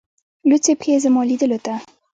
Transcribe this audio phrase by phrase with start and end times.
[0.49, 1.73] لڅي پښې زما لیدولو ته